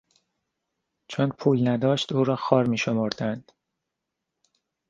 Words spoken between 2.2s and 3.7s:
را خوار میشمردند.